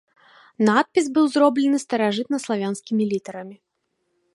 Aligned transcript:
Надпіс 0.69 1.05
быў 1.17 1.25
зроблены 1.35 1.77
старажытнаславянскімі 1.85 3.03
літарамі. 3.13 3.55